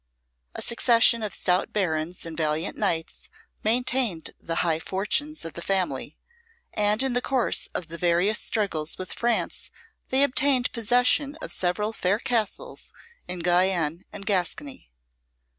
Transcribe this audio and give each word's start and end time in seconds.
A 0.55 0.63
succession 0.63 1.21
of 1.21 1.31
stout 1.31 1.71
barons 1.71 2.25
and 2.25 2.35
valiant 2.35 2.75
knights 2.75 3.29
maintained 3.63 4.31
the 4.41 4.55
high 4.65 4.79
fortunes 4.79 5.45
of 5.45 5.53
the 5.53 5.61
family; 5.61 6.17
and 6.73 7.03
in 7.03 7.13
the 7.13 7.21
course 7.21 7.67
of 7.75 7.87
the 7.87 7.99
various 7.99 8.39
struggles 8.41 8.97
with 8.97 9.13
France 9.13 9.69
they 10.09 10.23
obtained 10.23 10.71
possession 10.71 11.35
of 11.35 11.51
several 11.51 11.93
fair 11.93 12.17
castles 12.17 12.91
in 13.27 13.41
Guienne 13.41 14.03
and 14.11 14.25
Gascony. 14.25 14.89